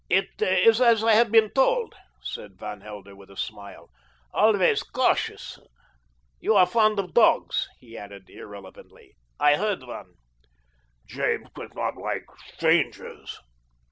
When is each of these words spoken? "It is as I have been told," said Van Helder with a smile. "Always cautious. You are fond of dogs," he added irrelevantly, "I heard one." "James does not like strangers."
"It 0.09 0.29
is 0.41 0.81
as 0.81 1.03
I 1.03 1.11
have 1.13 1.31
been 1.31 1.51
told," 1.51 1.93
said 2.23 2.57
Van 2.57 2.81
Helder 2.81 3.15
with 3.15 3.29
a 3.29 3.37
smile. 3.37 3.91
"Always 4.33 4.81
cautious. 4.81 5.59
You 6.39 6.55
are 6.55 6.65
fond 6.65 6.97
of 6.97 7.13
dogs," 7.13 7.69
he 7.79 7.95
added 7.95 8.27
irrelevantly, 8.27 9.13
"I 9.39 9.57
heard 9.57 9.83
one." 9.83 10.15
"James 11.05 11.49
does 11.53 11.69
not 11.75 11.97
like 11.97 12.25
strangers." 12.51 13.39